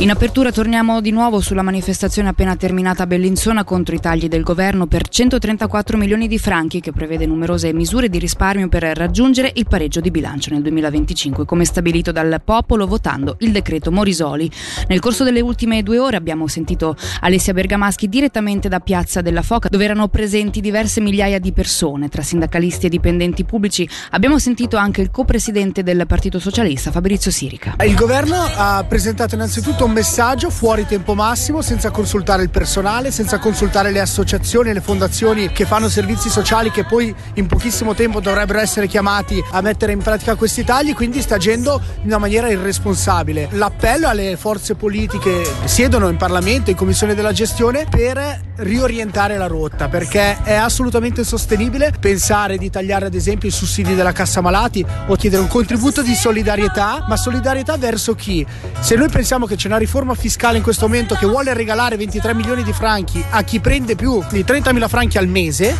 In 0.00 0.10
apertura 0.10 0.52
torniamo 0.52 1.00
di 1.00 1.10
nuovo 1.10 1.40
sulla 1.40 1.62
manifestazione 1.62 2.28
appena 2.28 2.54
terminata 2.54 3.02
a 3.02 3.06
Bellinzona 3.08 3.64
contro 3.64 3.96
i 3.96 3.98
tagli 3.98 4.28
del 4.28 4.44
governo 4.44 4.86
per 4.86 5.08
134 5.08 5.98
milioni 5.98 6.28
di 6.28 6.38
franchi 6.38 6.78
che 6.78 6.92
prevede 6.92 7.26
numerose 7.26 7.72
misure 7.72 8.08
di 8.08 8.20
risparmio 8.20 8.68
per 8.68 8.84
raggiungere 8.84 9.50
il 9.56 9.66
pareggio 9.66 9.98
di 9.98 10.12
bilancio 10.12 10.52
nel 10.52 10.62
2025 10.62 11.44
come 11.44 11.64
stabilito 11.64 12.12
dal 12.12 12.40
popolo 12.44 12.86
votando 12.86 13.38
il 13.40 13.50
decreto 13.50 13.90
Morisoli. 13.90 14.48
Nel 14.86 15.00
corso 15.00 15.24
delle 15.24 15.40
ultime 15.40 15.82
due 15.82 15.98
ore 15.98 16.16
abbiamo 16.16 16.46
sentito 16.46 16.94
Alessia 17.22 17.52
Bergamaschi 17.52 18.08
direttamente 18.08 18.68
da 18.68 18.78
Piazza 18.78 19.20
della 19.20 19.42
Foca 19.42 19.66
dove 19.68 19.82
erano 19.82 20.06
presenti 20.06 20.60
diverse 20.60 21.00
migliaia 21.00 21.40
di 21.40 21.50
persone 21.50 22.08
tra 22.08 22.22
sindacalisti 22.22 22.86
e 22.86 22.88
dipendenti 22.88 23.42
pubblici. 23.42 23.88
Abbiamo 24.12 24.38
sentito 24.38 24.76
anche 24.76 25.00
il 25.00 25.10
co-presidente 25.10 25.82
del 25.82 26.04
Partito 26.06 26.38
Socialista 26.38 26.92
Fabrizio 26.92 27.32
Sirica. 27.32 27.74
Il 27.84 27.96
governo 27.96 28.36
ha 28.36 28.84
presentato 28.86 29.34
innanzitutto 29.34 29.86
un 29.88 29.94
messaggio 29.94 30.50
fuori 30.50 30.86
tempo 30.86 31.14
massimo, 31.14 31.62
senza 31.62 31.90
consultare 31.90 32.42
il 32.42 32.50
personale, 32.50 33.10
senza 33.10 33.38
consultare 33.38 33.90
le 33.90 34.00
associazioni 34.00 34.68
e 34.68 34.74
le 34.74 34.82
fondazioni 34.82 35.50
che 35.50 35.64
fanno 35.64 35.88
servizi 35.88 36.28
sociali 36.28 36.70
che 36.70 36.84
poi 36.84 37.14
in 37.34 37.46
pochissimo 37.46 37.94
tempo 37.94 38.20
dovrebbero 38.20 38.58
essere 38.58 38.86
chiamati 38.86 39.42
a 39.52 39.62
mettere 39.62 39.92
in 39.92 40.02
pratica 40.02 40.34
questi 40.34 40.62
tagli, 40.62 40.94
quindi 40.94 41.22
sta 41.22 41.36
agendo 41.36 41.80
in 42.02 42.08
una 42.08 42.18
maniera 42.18 42.50
irresponsabile. 42.50 43.48
L'appello 43.52 44.08
alle 44.08 44.36
forze 44.36 44.74
politiche 44.74 45.42
che 45.42 45.68
siedono 45.68 46.08
in 46.08 46.16
Parlamento, 46.16 46.70
in 46.70 46.76
Commissione 46.76 47.14
della 47.14 47.32
gestione, 47.32 47.86
per 47.88 48.47
riorientare 48.58 49.36
la 49.36 49.46
rotta, 49.46 49.88
perché 49.88 50.42
è 50.42 50.54
assolutamente 50.54 51.20
insostenibile 51.20 51.92
pensare 51.98 52.56
di 52.56 52.70
tagliare 52.70 53.06
ad 53.06 53.14
esempio 53.14 53.48
i 53.48 53.52
sussidi 53.52 53.94
della 53.94 54.12
cassa 54.12 54.40
malati 54.40 54.84
o 55.06 55.14
chiedere 55.16 55.42
un 55.42 55.48
contributo 55.48 56.02
di 56.02 56.14
solidarietà, 56.14 57.04
ma 57.08 57.16
solidarietà 57.16 57.76
verso 57.76 58.14
chi? 58.14 58.44
Se 58.80 58.96
noi 58.96 59.08
pensiamo 59.08 59.46
che 59.46 59.56
c'è 59.56 59.68
una 59.68 59.76
riforma 59.76 60.14
fiscale 60.14 60.56
in 60.56 60.62
questo 60.62 60.86
momento 60.86 61.14
che 61.14 61.26
vuole 61.26 61.54
regalare 61.54 61.96
23 61.96 62.34
milioni 62.34 62.62
di 62.62 62.72
franchi 62.72 63.24
a 63.30 63.42
chi 63.42 63.60
prende 63.60 63.94
più 63.94 64.22
di 64.30 64.44
30 64.44 64.88
franchi 64.88 65.18
al 65.18 65.28
mese, 65.28 65.76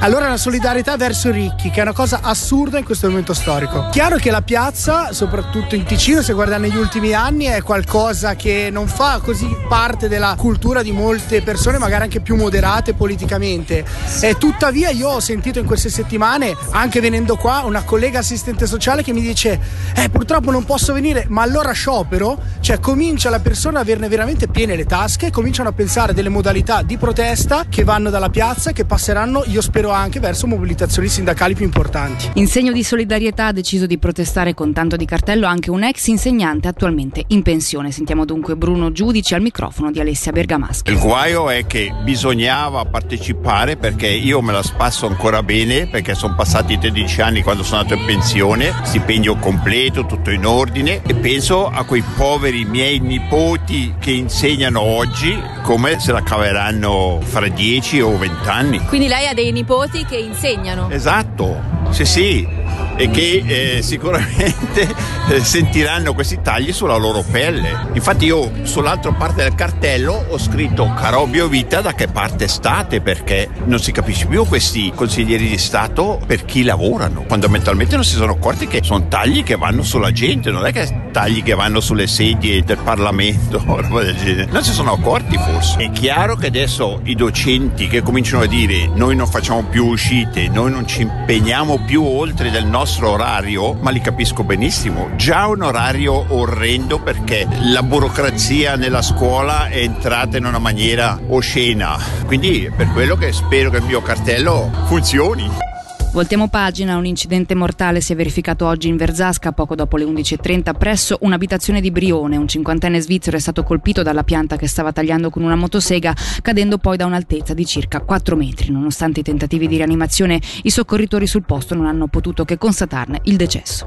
allora 0.00 0.28
la 0.28 0.36
solidarietà 0.36 0.96
verso 0.96 1.28
i 1.28 1.32
ricchi, 1.32 1.70
che 1.70 1.78
è 1.78 1.82
una 1.82 1.92
cosa 1.92 2.20
assurda 2.22 2.78
in 2.78 2.84
questo 2.84 3.08
momento 3.08 3.32
storico. 3.32 3.88
Chiaro 3.90 4.16
che 4.16 4.30
la 4.30 4.42
piazza, 4.42 5.12
soprattutto 5.12 5.74
in 5.74 5.84
Ticino, 5.84 6.22
se 6.22 6.34
guardiamo 6.34 6.66
negli 6.66 6.76
ultimi 6.76 7.14
anni, 7.14 7.46
è 7.46 7.62
qualcosa 7.62 8.36
che 8.36 8.68
non 8.70 8.88
fa 8.88 9.20
così 9.22 9.48
parte 9.68 10.08
della 10.08 10.34
cultura 10.36 10.82
di 10.82 10.92
molte 10.92 11.40
persone, 11.40 11.78
magari 11.78 12.04
anche 12.04 12.15
più 12.20 12.36
moderate 12.36 12.94
politicamente. 12.94 13.84
E 14.20 14.36
tuttavia 14.38 14.90
io 14.90 15.08
ho 15.08 15.20
sentito 15.20 15.58
in 15.58 15.66
queste 15.66 15.88
settimane, 15.88 16.54
anche 16.70 17.00
venendo 17.00 17.36
qua, 17.36 17.62
una 17.64 17.82
collega 17.82 18.18
assistente 18.18 18.66
sociale 18.66 19.02
che 19.02 19.12
mi 19.12 19.20
dice: 19.20 19.58
Eh, 19.94 20.08
purtroppo 20.10 20.50
non 20.50 20.64
posso 20.64 20.92
venire, 20.92 21.24
ma 21.28 21.42
allora 21.42 21.72
sciopero. 21.72 22.38
Cioè, 22.60 22.78
comincia 22.80 23.30
la 23.30 23.40
persona 23.40 23.78
a 23.78 23.84
averne 23.86 24.08
veramente 24.08 24.48
piene 24.48 24.74
le 24.74 24.84
tasche, 24.84 25.30
cominciano 25.30 25.68
a 25.68 25.72
pensare 25.72 26.12
delle 26.12 26.28
modalità 26.28 26.82
di 26.82 26.96
protesta 26.96 27.66
che 27.68 27.84
vanno 27.84 28.10
dalla 28.10 28.30
piazza, 28.30 28.72
che 28.72 28.84
passeranno, 28.84 29.44
io 29.46 29.60
spero 29.60 29.90
anche 29.90 30.18
verso 30.18 30.48
mobilitazioni 30.48 31.06
sindacali 31.06 31.54
più 31.54 31.64
importanti. 31.64 32.30
In 32.34 32.48
segno 32.48 32.72
di 32.72 32.82
solidarietà 32.82 33.46
ha 33.46 33.52
deciso 33.52 33.86
di 33.86 33.96
protestare 33.98 34.54
con 34.54 34.72
tanto 34.72 34.96
di 34.96 35.04
cartello 35.04 35.46
anche 35.46 35.70
un 35.70 35.84
ex 35.84 36.06
insegnante 36.08 36.66
attualmente 36.66 37.22
in 37.28 37.42
pensione. 37.42 37.92
Sentiamo 37.92 38.24
dunque 38.24 38.56
Bruno 38.56 38.90
Giudici 38.90 39.34
al 39.34 39.40
microfono 39.40 39.92
di 39.92 40.00
Alessia 40.00 40.32
Bergamaschi. 40.32 40.90
Il 40.90 40.98
guaio 40.98 41.48
è 41.48 41.64
che 41.66 41.92
bisognava 42.06 42.84
partecipare 42.84 43.76
perché 43.76 44.06
io 44.06 44.40
me 44.40 44.52
la 44.52 44.62
spasso 44.62 45.08
ancora 45.08 45.42
bene 45.42 45.88
perché 45.88 46.14
sono 46.14 46.36
passati 46.36 46.78
13 46.78 47.20
anni 47.20 47.42
quando 47.42 47.64
sono 47.64 47.80
andato 47.80 47.98
in 47.98 48.06
pensione, 48.06 48.72
stipendio 48.84 49.34
completo, 49.38 50.06
tutto 50.06 50.30
in 50.30 50.46
ordine 50.46 51.02
e 51.04 51.14
penso 51.16 51.66
a 51.66 51.82
quei 51.82 52.04
poveri 52.14 52.64
miei 52.64 53.00
nipoti 53.00 53.96
che 53.98 54.12
insegnano 54.12 54.80
oggi 54.80 55.36
come 55.62 55.98
se 55.98 56.12
la 56.12 56.22
caveranno 56.22 57.18
fra 57.24 57.48
10 57.48 58.00
o 58.02 58.16
20 58.16 58.48
anni. 58.48 58.78
Quindi 58.86 59.08
lei 59.08 59.26
ha 59.26 59.34
dei 59.34 59.50
nipoti 59.50 60.04
che 60.04 60.16
insegnano? 60.16 60.88
Esatto, 60.90 61.60
sì 61.90 62.04
sì, 62.04 62.48
e 62.96 63.10
che 63.10 63.42
eh, 63.46 63.82
sicuramente 63.82 64.88
eh, 65.28 65.40
sentiranno 65.40 66.14
questi 66.14 66.40
tagli 66.42 66.72
sulla 66.72 66.96
loro 66.96 67.22
pelle. 67.28 67.88
Infatti 67.92 68.26
io 68.26 68.50
sull'altra 68.62 69.12
parte 69.12 69.42
del 69.42 69.54
cartello 69.54 70.24
ho 70.28 70.38
scritto 70.38 70.92
Carobio 70.94 71.48
Vita 71.48 71.80
da 71.80 71.94
che 71.94 72.08
parte 72.08 72.48
state 72.48 73.00
perché 73.00 73.48
non 73.64 73.78
si 73.78 73.92
capisce 73.92 74.26
più 74.26 74.44
questi 74.46 74.92
consiglieri 74.94 75.48
di 75.48 75.58
Stato 75.58 76.20
per 76.26 76.44
chi 76.44 76.62
lavorano. 76.62 77.24
Fondamentalmente 77.26 77.94
non 77.94 78.04
si 78.04 78.14
sono 78.14 78.32
accorti 78.32 78.66
che 78.66 78.80
sono 78.82 79.08
tagli 79.08 79.42
che 79.42 79.56
vanno 79.56 79.82
sulla 79.82 80.12
gente, 80.12 80.50
non 80.50 80.64
è 80.66 80.72
che 80.72 81.08
tagli 81.12 81.42
che 81.42 81.54
vanno 81.54 81.80
sulle 81.80 82.06
sedie 82.06 82.62
del 82.62 82.78
Parlamento 82.78 83.62
o 83.66 83.80
roba 83.80 84.02
del 84.02 84.16
genere. 84.16 84.50
Non 84.50 84.62
si 84.62 84.72
sono 84.72 84.92
accorti 84.92 85.36
forse. 85.36 85.78
È 85.78 85.90
chiaro 85.90 86.36
che 86.36 86.46
adesso 86.46 87.00
i 87.04 87.14
docenti 87.14 87.88
che 87.88 88.02
cominciano 88.02 88.42
a 88.42 88.46
dire 88.46 88.88
noi 88.94 89.16
non 89.16 89.26
facciamo 89.26 89.64
più 89.64 89.86
uscite, 89.86 90.48
noi 90.48 90.70
non 90.70 90.86
ci 90.86 91.02
impegniamo 91.02 91.84
più 91.84 92.04
oltre 92.04 92.50
del 92.50 92.65
nostro 92.66 93.10
orario, 93.10 93.74
ma 93.74 93.90
li 93.90 94.00
capisco 94.00 94.44
benissimo. 94.44 95.10
Già 95.16 95.46
un 95.46 95.62
orario 95.62 96.26
orrendo 96.34 96.98
perché 96.98 97.46
la 97.62 97.82
burocrazia 97.82 98.76
nella 98.76 99.02
scuola 99.02 99.68
è 99.68 99.78
entrata 99.78 100.36
in 100.36 100.44
una 100.44 100.58
maniera 100.58 101.18
oscena. 101.28 101.98
Quindi 102.26 102.64
è 102.64 102.70
per 102.70 102.90
quello 102.92 103.16
che 103.16 103.32
spero 103.32 103.70
che 103.70 103.78
il 103.78 103.84
mio 103.84 104.02
cartello 104.02 104.70
funzioni. 104.86 105.75
Voltiamo 106.16 106.48
pagina, 106.48 106.96
un 106.96 107.04
incidente 107.04 107.54
mortale 107.54 108.00
si 108.00 108.14
è 108.14 108.16
verificato 108.16 108.64
oggi 108.64 108.88
in 108.88 108.96
Verzasca 108.96 109.52
poco 109.52 109.74
dopo 109.74 109.98
le 109.98 110.06
11.30 110.06 110.74
presso 110.74 111.18
un'abitazione 111.20 111.82
di 111.82 111.90
Brione. 111.90 112.38
Un 112.38 112.48
cinquantenne 112.48 113.02
svizzero 113.02 113.36
è 113.36 113.38
stato 113.38 113.62
colpito 113.62 114.02
dalla 114.02 114.24
pianta 114.24 114.56
che 114.56 114.66
stava 114.66 114.92
tagliando 114.92 115.28
con 115.28 115.42
una 115.42 115.56
motosega, 115.56 116.16
cadendo 116.40 116.78
poi 116.78 116.96
da 116.96 117.04
un'altezza 117.04 117.52
di 117.52 117.66
circa 117.66 118.00
4 118.00 118.34
metri. 118.34 118.72
Nonostante 118.72 119.20
i 119.20 119.24
tentativi 119.24 119.68
di 119.68 119.76
rianimazione, 119.76 120.40
i 120.62 120.70
soccorritori 120.70 121.26
sul 121.26 121.44
posto 121.44 121.74
non 121.74 121.84
hanno 121.84 122.06
potuto 122.06 122.46
che 122.46 122.56
constatarne 122.56 123.20
il 123.24 123.36
decesso. 123.36 123.84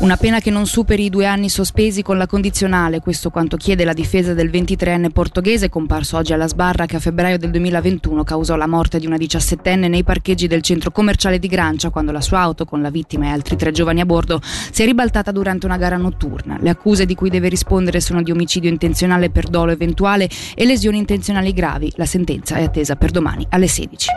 Una 0.00 0.16
pena 0.16 0.40
che 0.40 0.50
non 0.50 0.66
superi 0.66 1.04
i 1.04 1.08
due 1.08 1.24
anni 1.24 1.48
sospesi 1.48 2.02
con 2.02 2.18
la 2.18 2.26
condizionale, 2.26 2.98
questo 2.98 3.30
quanto 3.30 3.56
chiede 3.56 3.84
la 3.84 3.92
difesa 3.92 4.34
del 4.34 4.50
23enne 4.50 5.10
portoghese 5.10 5.68
comparso 5.68 6.16
oggi 6.16 6.32
alla 6.32 6.48
sbarra 6.48 6.84
che 6.84 6.96
a 6.96 6.98
febbraio 6.98 7.38
del 7.38 7.50
2021 7.50 8.24
causò 8.24 8.56
la 8.56 8.66
morte 8.66 8.98
di 8.98 9.06
una 9.06 9.16
diciassettenne 9.16 9.86
nei 9.86 10.02
parcheggi 10.02 10.48
del 10.48 10.62
centro 10.62 10.90
commerciale 10.90 11.38
di 11.38 11.46
Grancia 11.64 11.88
quando 11.88 12.12
la 12.12 12.20
sua 12.20 12.40
auto 12.40 12.66
con 12.66 12.82
la 12.82 12.90
vittima 12.90 13.24
e 13.24 13.28
altri 13.30 13.56
tre 13.56 13.72
giovani 13.72 14.02
a 14.02 14.04
bordo 14.04 14.38
si 14.42 14.82
è 14.82 14.84
ribaltata 14.84 15.32
durante 15.32 15.64
una 15.64 15.78
gara 15.78 15.96
notturna. 15.96 16.58
Le 16.60 16.68
accuse 16.68 17.06
di 17.06 17.14
cui 17.14 17.30
deve 17.30 17.48
rispondere 17.48 18.02
sono 18.02 18.22
di 18.22 18.30
omicidio 18.30 18.68
intenzionale 18.68 19.30
per 19.30 19.48
dolo 19.48 19.72
eventuale 19.72 20.28
e 20.54 20.66
lesioni 20.66 20.98
intenzionali 20.98 21.54
gravi. 21.54 21.90
La 21.96 22.04
sentenza 22.04 22.56
è 22.56 22.64
attesa 22.64 22.96
per 22.96 23.12
domani 23.12 23.46
alle 23.48 23.66
16. 23.66 24.08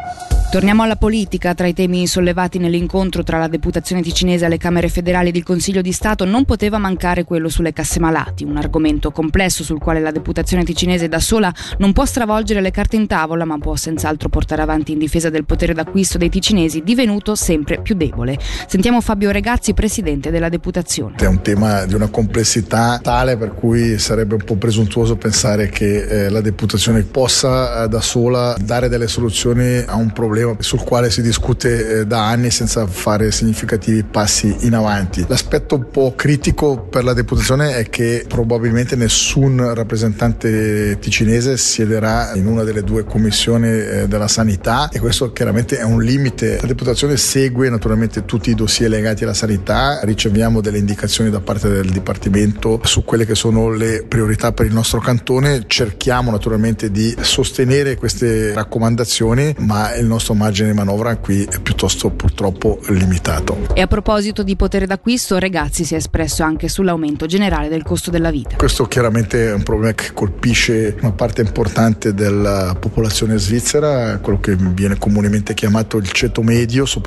Torniamo 0.49 0.83
alla 0.83 0.95
politica. 0.95 1.53
Tra 1.53 1.67
i 1.67 1.73
temi 1.73 2.07
sollevati 2.07 2.57
nell'incontro 2.57 3.21
tra 3.21 3.37
la 3.37 3.49
deputazione 3.49 4.01
ticinese 4.01 4.45
alle 4.45 4.57
Camere 4.57 4.87
federali 4.87 5.27
ed 5.29 5.35
il 5.35 5.43
Consiglio 5.43 5.81
di 5.81 5.91
Stato 5.91 6.23
non 6.23 6.45
poteva 6.45 6.77
mancare 6.77 7.25
quello 7.25 7.49
sulle 7.49 7.73
casse 7.73 7.99
malati, 7.99 8.45
un 8.45 8.55
argomento 8.55 9.11
complesso 9.11 9.65
sul 9.65 9.77
quale 9.77 9.99
la 9.99 10.11
deputazione 10.11 10.63
ticinese 10.63 11.09
da 11.09 11.19
sola 11.19 11.53
non 11.79 11.91
può 11.91 12.05
stravolgere 12.05 12.61
le 12.61 12.71
carte 12.71 12.95
in 12.95 13.07
tavola, 13.07 13.43
ma 13.43 13.57
può 13.57 13.75
senz'altro 13.75 14.29
portare 14.29 14.61
avanti 14.61 14.93
in 14.93 14.99
difesa 14.99 15.29
del 15.29 15.43
potere 15.43 15.73
d'acquisto 15.73 16.17
dei 16.17 16.29
ticinesi, 16.29 16.81
divenuto 16.81 17.35
sempre 17.37 17.79
più 17.81 17.95
debole. 17.95 18.37
Sentiamo 18.67 18.99
Fabio 18.99 19.31
Regazzi, 19.31 19.73
presidente 19.73 20.31
della 20.31 20.49
deputazione. 20.49 21.15
È 21.17 21.25
un 21.25 21.41
tema 21.41 21.85
di 21.85 21.93
una 21.93 22.07
complessità 22.09 22.99
tale 23.01 23.37
per 23.37 23.53
cui 23.53 23.97
sarebbe 23.97 24.35
un 24.35 24.43
po' 24.43 24.55
presuntuoso 24.55 25.15
pensare 25.15 25.69
che 25.69 26.25
eh, 26.25 26.29
la 26.29 26.41
deputazione 26.41 27.03
possa 27.03 27.83
eh, 27.83 27.87
da 27.87 28.01
sola 28.01 28.55
dare 28.59 28.89
delle 28.89 29.07
soluzioni 29.07 29.83
a 29.85 29.95
un 29.95 30.11
problema 30.11 30.55
sul 30.59 30.81
quale 30.83 31.09
si 31.09 31.21
discute 31.21 31.99
eh, 31.99 32.05
da 32.05 32.27
anni 32.27 32.49
senza 32.49 32.85
fare 32.87 33.31
significativi 33.31 34.03
passi 34.03 34.55
in 34.61 34.73
avanti. 34.73 35.25
L'aspetto 35.27 35.75
un 35.75 35.87
po' 35.91 36.13
critico 36.15 36.87
per 36.89 37.03
la 37.03 37.13
deputazione 37.13 37.75
è 37.75 37.89
che 37.89 38.25
probabilmente 38.27 38.95
nessun 38.95 39.73
rappresentante 39.73 40.97
ticinese 40.99 41.57
siederà 41.57 42.33
in 42.35 42.47
una 42.47 42.63
delle 42.63 42.83
due 42.83 43.03
commissioni 43.03 43.67
eh, 43.67 44.07
della 44.07 44.27
sanità 44.27 44.89
e 44.89 44.99
questo 44.99 45.31
chiaramente 45.31 45.77
è 45.77 45.83
un 45.83 46.01
limite. 46.01 46.57
La 46.61 46.67
deputazione 46.67 47.16
segue 47.17 47.69
naturalmente 47.69 48.25
tutti 48.25 48.49
i 48.51 48.55
dossier 48.55 48.89
legati 48.89 49.23
alla 49.23 49.33
sanità, 49.33 49.99
riceviamo 50.03 50.61
delle 50.61 50.77
indicazioni 50.77 51.29
da 51.29 51.39
parte 51.39 51.69
del 51.69 51.89
Dipartimento 51.89 52.79
su 52.83 53.03
quelle 53.03 53.25
che 53.25 53.35
sono 53.35 53.69
le 53.69 54.05
priorità 54.07 54.51
per 54.51 54.65
il 54.65 54.73
nostro 54.73 54.99
cantone, 54.99 55.65
cerchiamo 55.67 56.31
naturalmente 56.31 56.91
di 56.91 57.15
sostenere 57.19 57.95
queste 57.95 58.53
raccomandazioni, 58.53 59.55
ma 59.59 59.95
il 59.95 60.05
nostro 60.05 60.33
margine 60.33 60.69
di 60.69 60.75
manovra 60.75 61.17
qui 61.17 61.43
è 61.43 61.59
piuttosto 61.59 62.11
purtroppo 62.11 62.79
limitato. 62.89 63.67
E 63.73 63.81
a 63.81 63.87
proposito 63.87 64.43
di 64.43 64.55
potere 64.55 64.85
d'acquisto, 64.85 65.37
Regazzi 65.37 65.83
si 65.83 65.93
è 65.93 65.97
espresso 65.97 66.43
anche 66.43 66.69
sull'aumento 66.69 67.25
generale 67.25 67.67
del 67.67 67.83
costo 67.83 68.11
della 68.11 68.31
vita. 68.31 68.55
Questo 68.55 68.85
chiaramente 68.85 69.49
è 69.49 69.53
un 69.53 69.63
problema 69.63 69.93
che 69.93 70.13
colpisce 70.13 70.95
una 71.01 71.11
parte 71.11 71.41
importante 71.41 72.13
della 72.13 72.75
popolazione 72.79 73.37
svizzera, 73.37 74.19
quello 74.19 74.39
che 74.39 74.55
viene 74.55 74.97
comunemente 74.97 75.53
chiamato 75.53 75.97
il 75.97 76.11
ceto 76.11 76.41
medio, 76.41 76.85
soprattutto 76.85 77.06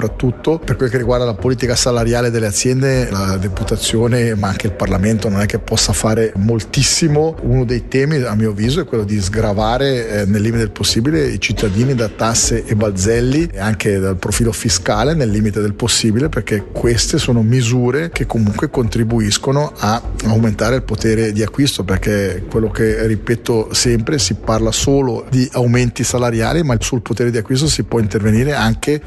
per 0.65 0.77
quel 0.77 0.91
che 0.91 0.97
riguarda 0.97 1.25
la 1.25 1.35
politica 1.35 1.75
salariale 1.77 2.31
delle 2.31 2.47
aziende, 2.47 3.11
la 3.11 3.37
deputazione 3.37 4.35
ma 4.35 4.49
anche 4.49 4.67
il 4.69 4.73
Parlamento 4.73 5.29
non 5.29 5.41
è 5.41 5.47
che 5.47 5.59
possa 5.59 5.93
fare 5.93 6.33
moltissimo. 6.37 7.37
Uno 7.43 7.65
dei 7.65 7.89
temi 7.89 8.17
a 8.23 8.35
mio 8.35 8.51
avviso 8.51 8.81
è 8.81 8.85
quello 8.85 9.05
di 9.05 9.21
sgravare 9.21 10.09
eh, 10.09 10.25
nel 10.27 10.41
limite 10.41 10.59
del 10.59 10.71
possibile 10.71 11.27
i 11.27 11.41
cittadini 11.41 11.95
da 11.95 12.09
tasse 12.09 12.65
e 12.65 12.75
balzelli 12.75 13.51
e 13.53 13.59
anche 13.59 13.99
dal 13.99 14.17
profilo 14.17 14.53
fiscale 14.53 15.15
nel 15.15 15.31
limite 15.31 15.61
del 15.61 15.75
possibile 15.75 16.29
perché 16.29 16.65
queste 16.73 17.19
sono 17.19 17.43
misure 17.43 18.11
che 18.11 18.27
comunque 18.27 18.71
contribuiscono 18.71 19.73
a 19.77 20.01
aumentare 20.25 20.77
il 20.77 20.83
potere 20.83 21.33
di 21.33 21.43
acquisto 21.43 21.85
perché 21.85 22.45
quello 22.49 22.71
che 22.71 23.07
ripeto 23.07 23.73
sempre 23.73 24.19
si 24.19 24.35
parla 24.35 24.73
solo 24.73 25.27
di 25.31 25.49
aumenti 25.53 26.05
salariali 26.05 26.63
ma 26.63 26.77
sul 26.79 27.03
potere 27.03 27.31
di 27.31 27.39
acquisto 27.39 27.67
si 27.67 27.83
può 27.85 27.99
intervenire 27.99 28.55
anche 28.55 29.01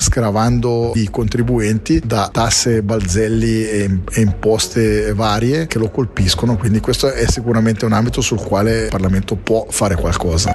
scravando 0.83 0.91
i 0.95 1.09
contribuenti 1.09 2.01
da 2.03 2.29
tasse, 2.31 2.83
balzelli 2.83 3.67
e, 3.67 3.99
e 4.11 4.21
imposte 4.21 5.13
varie 5.13 5.67
che 5.67 5.77
lo 5.77 5.89
colpiscono 5.89 6.57
quindi 6.57 6.79
questo 6.79 7.11
è 7.11 7.25
sicuramente 7.27 7.85
un 7.85 7.93
ambito 7.93 8.21
sul 8.21 8.41
quale 8.41 8.83
il 8.83 8.89
Parlamento 8.89 9.35
può 9.35 9.65
fare 9.69 9.95
qualcosa. 9.95 10.53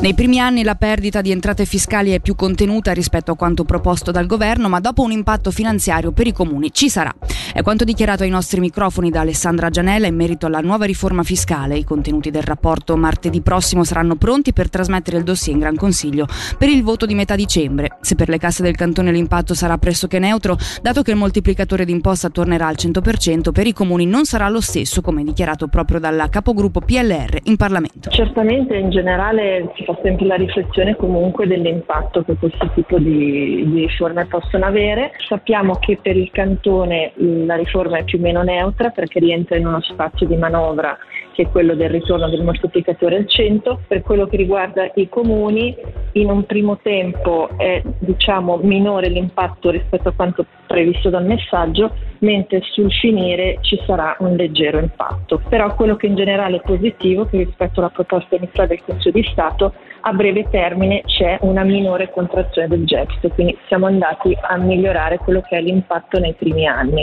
Nei 0.00 0.14
primi 0.14 0.38
anni 0.38 0.62
la 0.62 0.76
perdita 0.76 1.20
di 1.20 1.32
entrate 1.32 1.64
fiscali 1.64 2.12
è 2.12 2.20
più 2.20 2.36
contenuta 2.36 2.92
rispetto 2.92 3.32
a 3.32 3.36
quanto 3.36 3.64
proposto 3.64 4.12
dal 4.12 4.26
governo, 4.26 4.68
ma 4.68 4.78
dopo 4.78 5.02
un 5.02 5.10
impatto 5.10 5.50
finanziario 5.50 6.12
per 6.12 6.28
i 6.28 6.32
comuni 6.32 6.72
ci 6.72 6.88
sarà. 6.88 7.12
È 7.52 7.62
quanto 7.62 7.82
dichiarato 7.82 8.22
ai 8.22 8.30
nostri 8.30 8.60
microfoni 8.60 9.10
da 9.10 9.20
Alessandra 9.20 9.70
Gianella 9.70 10.06
in 10.06 10.14
merito 10.14 10.46
alla 10.46 10.60
nuova 10.60 10.84
riforma 10.84 11.24
fiscale. 11.24 11.76
I 11.76 11.82
contenuti 11.82 12.30
del 12.30 12.44
rapporto 12.44 12.96
martedì 12.96 13.40
prossimo 13.40 13.82
saranno 13.82 14.14
pronti 14.14 14.52
per 14.52 14.70
trasmettere 14.70 15.16
il 15.16 15.24
dossier 15.24 15.54
in 15.54 15.60
Gran 15.60 15.74
Consiglio 15.74 16.28
per 16.56 16.68
il 16.68 16.84
voto 16.84 17.04
di 17.04 17.14
metà 17.14 17.34
dicembre. 17.34 17.87
Se 18.08 18.14
per 18.14 18.30
le 18.30 18.38
casse 18.38 18.62
del 18.62 18.74
cantone 18.74 19.12
l'impatto 19.12 19.52
sarà 19.52 19.76
pressoché 19.76 20.18
neutro, 20.18 20.56
dato 20.80 21.02
che 21.02 21.10
il 21.10 21.18
moltiplicatore 21.18 21.84
d'imposta 21.84 22.30
tornerà 22.30 22.66
al 22.66 22.76
100%, 22.78 23.52
per 23.52 23.66
i 23.66 23.74
comuni 23.74 24.06
non 24.06 24.24
sarà 24.24 24.48
lo 24.48 24.62
stesso, 24.62 25.02
come 25.02 25.22
dichiarato 25.22 25.66
proprio 25.68 26.00
dalla 26.00 26.30
capogruppo 26.30 26.80
PLR 26.80 27.40
in 27.42 27.56
Parlamento. 27.56 28.08
Certamente 28.08 28.74
in 28.76 28.88
generale 28.88 29.70
si 29.76 29.84
fa 29.84 29.94
sempre 30.02 30.24
la 30.24 30.36
riflessione 30.36 30.96
comunque 30.96 31.46
dell'impatto 31.46 32.22
che 32.22 32.36
questo 32.36 32.70
tipo 32.74 32.98
di, 32.98 33.68
di 33.68 33.80
riforme 33.80 34.24
possono 34.24 34.64
avere. 34.64 35.12
Sappiamo 35.28 35.74
che 35.74 35.98
per 36.00 36.16
il 36.16 36.30
cantone 36.32 37.12
la 37.14 37.56
riforma 37.56 37.98
è 37.98 38.04
più 38.04 38.16
o 38.20 38.22
meno 38.22 38.42
neutra 38.42 38.88
perché 38.88 39.18
rientra 39.18 39.58
in 39.58 39.66
uno 39.66 39.82
spazio 39.82 40.26
di 40.26 40.36
manovra 40.36 40.96
che 41.38 41.44
è 41.44 41.50
quello 41.50 41.76
del 41.76 41.90
ritorno 41.90 42.28
del 42.28 42.42
moltiplicatore 42.42 43.14
al 43.14 43.28
100. 43.28 43.82
Per 43.86 44.02
quello 44.02 44.26
che 44.26 44.36
riguarda 44.36 44.90
i 44.96 45.08
comuni, 45.08 45.72
in 46.14 46.30
un 46.30 46.44
primo 46.46 46.78
tempo 46.82 47.48
è 47.56 47.80
diciamo, 48.00 48.58
minore 48.60 49.08
l'impatto 49.08 49.70
rispetto 49.70 50.08
a 50.08 50.12
quanto 50.16 50.44
previsto 50.68 51.08
dal 51.08 51.24
messaggio, 51.24 51.92
mentre 52.20 52.60
sul 52.72 52.92
finire 52.92 53.58
ci 53.62 53.80
sarà 53.86 54.14
un 54.20 54.36
leggero 54.36 54.78
impatto. 54.78 55.40
Però 55.48 55.74
quello 55.74 55.96
che 55.96 56.06
in 56.06 56.14
generale 56.14 56.58
è 56.58 56.60
positivo 56.60 57.24
è 57.24 57.30
che 57.30 57.38
rispetto 57.38 57.80
alla 57.80 57.88
proposta 57.88 58.36
iniziale 58.36 58.68
del 58.68 58.82
Consiglio 58.84 59.20
di 59.20 59.28
Stato 59.32 59.72
a 60.02 60.12
breve 60.12 60.48
termine 60.50 61.02
c'è 61.04 61.38
una 61.40 61.64
minore 61.64 62.10
contrazione 62.10 62.68
del 62.68 62.84
gettito, 62.84 63.28
quindi 63.30 63.56
siamo 63.66 63.86
andati 63.86 64.36
a 64.40 64.56
migliorare 64.56 65.18
quello 65.18 65.40
che 65.40 65.56
è 65.56 65.60
l'impatto 65.60 66.18
nei 66.18 66.34
primi 66.34 66.66
anni. 66.66 67.02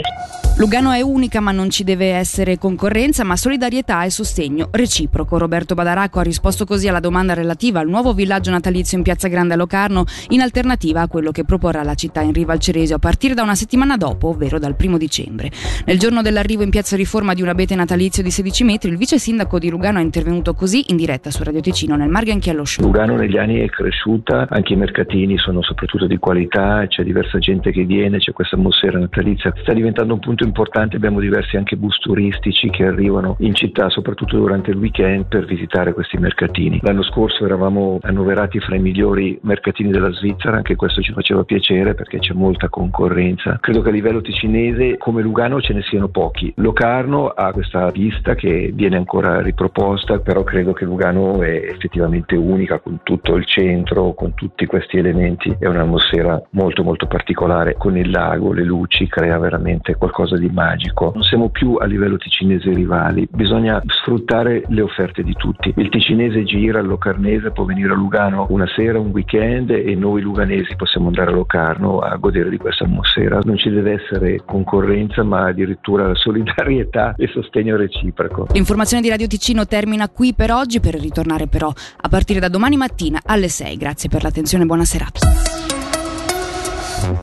Lugano 0.58 0.90
è 0.90 1.02
unica 1.02 1.40
ma 1.40 1.50
non 1.50 1.68
ci 1.68 1.84
deve 1.84 2.12
essere 2.12 2.56
concorrenza, 2.56 3.24
ma 3.24 3.36
solidarietà 3.36 4.04
e 4.04 4.10
sostegno 4.10 4.68
reciproco. 4.72 5.36
Roberto 5.36 5.74
Badaracco 5.74 6.18
ha 6.18 6.22
risposto 6.22 6.64
così 6.64 6.88
alla 6.88 7.00
domanda 7.00 7.34
relativa 7.34 7.80
al 7.80 7.88
nuovo 7.88 8.14
villaggio 8.14 8.50
natalizio 8.50 8.96
in 8.96 9.04
Piazza 9.04 9.28
Grande 9.28 9.52
a 9.52 9.56
Locarno, 9.58 10.04
in 10.28 10.40
alternativa 10.40 11.02
a 11.02 11.08
quello 11.08 11.30
che 11.30 11.44
proporrà 11.44 11.82
la 11.82 11.94
città 11.94 12.22
in 12.22 12.32
riva 12.32 12.54
al 12.54 12.58
Ceresio 12.58 12.96
a 12.96 12.98
partire 12.98 13.34
da 13.34 13.42
una 13.42 13.54
settimana 13.56 13.96
dopo, 13.96 14.28
ovvero 14.28 14.58
dal 14.58 14.76
primo 14.76 14.98
dicembre. 14.98 15.50
Nel 15.84 15.98
giorno 15.98 16.22
dell'arrivo 16.22 16.62
in 16.62 16.70
Piazza 16.70 16.96
Riforma 16.96 17.34
di 17.34 17.42
un 17.42 17.48
abete 17.48 17.74
natalizio 17.74 18.22
di 18.22 18.30
16 18.30 18.64
metri, 18.64 18.90
il 18.90 18.96
vice 18.96 19.18
sindaco 19.18 19.58
di 19.58 19.68
Lugano 19.68 19.98
è 19.98 20.02
intervenuto 20.02 20.54
così 20.54 20.84
in 20.88 20.96
diretta 20.96 21.30
su 21.30 21.42
Radio 21.42 21.60
Ticino 21.60 21.96
nel 21.96 22.08
Marghe 22.08 22.32
Anchiallo 22.32 22.64
Show. 22.64 22.84
Lugano 22.84 23.16
negli 23.16 23.36
anni 23.36 23.60
è 23.60 23.68
cresciuta, 23.68 24.46
anche 24.48 24.74
i 24.74 24.76
mercatini 24.76 25.38
sono 25.38 25.62
soprattutto 25.62 26.06
di 26.06 26.18
qualità, 26.18 26.86
c'è 26.86 27.02
diversa 27.02 27.38
gente 27.38 27.70
che 27.72 27.84
viene, 27.84 28.18
c'è 28.18 28.32
questa 28.32 28.56
atmosfera 28.56 28.98
natalizia. 28.98 29.52
Sta 29.62 29.72
diventando 29.72 30.14
un 30.14 30.20
punto 30.20 30.44
importante, 30.44 30.96
abbiamo 30.96 31.20
diversi 31.20 31.56
anche 31.56 31.76
bus 31.76 31.98
turistici 31.98 32.70
che 32.70 32.84
arrivano 32.84 33.36
in 33.40 33.54
città, 33.54 33.88
soprattutto 33.88 34.36
durante 34.36 34.70
il 34.70 34.76
weekend, 34.76 35.26
per 35.26 35.44
visitare 35.44 35.92
questi 35.92 36.18
mercatini. 36.18 36.80
L'anno 36.82 37.02
scorso 37.02 37.44
eravamo 37.44 37.98
annoverati 38.02 38.60
fra 38.60 38.76
i 38.76 38.80
migliori 38.80 39.38
mercatini 39.42 39.90
della 39.90 40.10
Svizzera, 40.12 40.56
anche 40.56 40.76
questo 40.76 41.00
ci 41.00 41.12
faceva 41.12 41.44
piacere 41.44 41.94
perché 41.94 42.18
c'è 42.18 42.32
molta 42.32 42.68
concorrenza. 42.68 43.45
Credo 43.60 43.82
che 43.82 43.88
a 43.88 43.92
livello 43.92 44.20
ticinese 44.20 44.96
come 44.98 45.22
Lugano 45.22 45.60
ce 45.60 45.72
ne 45.72 45.82
siano 45.82 46.08
pochi. 46.08 46.52
Locarno 46.56 47.28
ha 47.28 47.52
questa 47.52 47.90
pista 47.90 48.34
che 48.34 48.70
viene 48.74 48.96
ancora 48.96 49.40
riproposta, 49.40 50.18
però 50.18 50.42
credo 50.42 50.72
che 50.72 50.84
Lugano 50.84 51.42
è 51.42 51.68
effettivamente 51.70 52.36
unica 52.36 52.78
con 52.80 53.00
tutto 53.02 53.36
il 53.36 53.46
centro, 53.46 54.14
con 54.14 54.34
tutti 54.34 54.66
questi 54.66 54.98
elementi, 54.98 55.54
è 55.58 55.66
un'atmosfera 55.66 56.42
molto 56.50 56.82
molto 56.82 57.06
particolare, 57.06 57.74
con 57.76 57.96
il 57.96 58.10
lago, 58.10 58.52
le 58.52 58.64
luci, 58.64 59.06
crea 59.06 59.38
veramente 59.38 59.94
qualcosa 59.94 60.36
di 60.36 60.48
magico. 60.48 61.12
Non 61.14 61.22
siamo 61.22 61.48
più 61.48 61.74
a 61.74 61.84
livello 61.84 62.16
ticinese 62.16 62.72
rivali, 62.72 63.28
bisogna 63.30 63.80
sfruttare 63.86 64.62
le 64.68 64.80
offerte 64.80 65.22
di 65.22 65.34
tutti. 65.34 65.72
Il 65.76 65.88
ticinese 65.88 66.44
gira, 66.44 66.80
il 66.80 66.86
locarnese 66.86 67.50
può 67.50 67.64
venire 67.64 67.92
a 67.92 67.96
Lugano 67.96 68.46
una 68.50 68.66
sera, 68.74 68.98
un 68.98 69.10
weekend 69.10 69.70
e 69.70 69.94
noi 69.94 70.22
luganesi 70.22 70.74
possiamo 70.76 71.08
andare 71.08 71.30
a 71.30 71.34
Locarno 71.34 71.98
a 71.98 72.16
godere 72.16 72.48
di 72.50 72.56
questa 72.56 72.84
atmosfera. 72.84 73.35
Non 73.42 73.56
ci 73.56 73.70
deve 73.70 74.00
essere 74.02 74.42
concorrenza, 74.44 75.22
ma 75.22 75.46
addirittura 75.46 76.14
solidarietà 76.14 77.14
e 77.18 77.28
sostegno 77.28 77.76
reciproco. 77.76 78.48
L'informazione 78.52 79.02
di 79.02 79.08
Radio 79.08 79.26
Ticino 79.26 79.66
termina 79.66 80.08
qui 80.08 80.34
per 80.34 80.50
oggi, 80.50 80.80
per 80.80 80.94
ritornare 80.94 81.46
però 81.46 81.68
a 81.68 82.08
partire 82.08 82.40
da 82.40 82.48
domani 82.48 82.76
mattina 82.76 83.20
alle 83.24 83.48
6. 83.48 83.76
Grazie 83.76 84.08
per 84.08 84.22
l'attenzione 84.22 84.64
e 84.64 84.66
buona 84.66 84.84
serata. 84.84 85.75